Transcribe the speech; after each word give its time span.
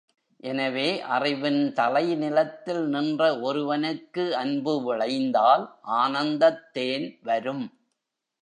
எனவே, 0.43 0.85
அறிவின் 1.07 1.73
தலைநிலத்தில் 1.73 2.81
நின்ற 2.87 3.39
ஒருவனுக்கு 3.41 4.35
அன்பு 4.35 4.83
விளைந்தால் 4.83 5.65
ஆனந்தத் 5.97 6.73
தேன் 6.73 7.07
வரும். 7.23 7.65